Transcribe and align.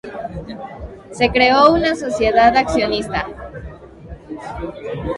Se 1.11 1.29
creó 1.29 1.71
una 1.71 1.95
sociedad 1.95 2.57
accionista. 2.57 3.23